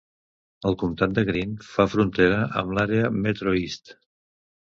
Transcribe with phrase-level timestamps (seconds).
[0.69, 3.95] El comtat de Greene fa frontera amb l'àrea Metro East.